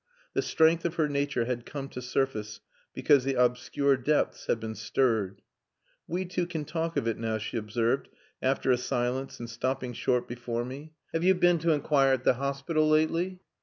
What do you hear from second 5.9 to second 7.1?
"We two can talk of